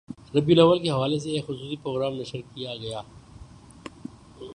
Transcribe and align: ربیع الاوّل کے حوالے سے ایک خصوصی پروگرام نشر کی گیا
ربیع 0.35 0.55
الاوّل 0.55 0.79
کے 0.79 0.89
حوالے 0.89 1.19
سے 1.19 1.29
ایک 1.31 1.45
خصوصی 1.45 1.75
پروگرام 1.83 2.13
نشر 2.13 2.41
کی 2.53 2.65
گیا 2.81 3.01